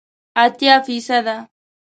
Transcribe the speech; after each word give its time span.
اتیا 0.43 0.75
فیصده 0.85 1.37